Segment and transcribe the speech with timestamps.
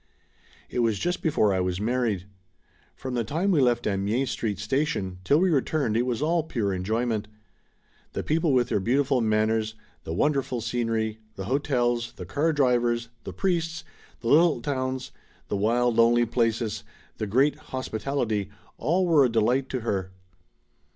[0.67, 2.25] It was just before I was married.
[2.95, 6.73] From the time we left Amiens Street Station till we returned it was all pure
[6.73, 7.27] enjoyment.
[8.13, 13.31] The people with their beautiful manners, the wonderful scenery, the hotels, the car drivers, the
[13.31, 13.83] priests,
[14.21, 15.11] the little towns,
[15.49, 16.83] the wild, lonely places,
[17.17, 18.49] the great hospital ity—
[18.81, 20.09] ^all were a delight to her.